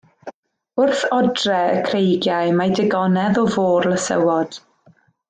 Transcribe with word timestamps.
Wrth 0.85 1.01
odre 1.17 1.59
y 1.75 1.83
creigiau 1.89 2.55
mae 2.61 2.73
digonedd 2.79 3.39
o 3.43 3.47
fôr 3.57 3.89
lysywod. 3.93 4.59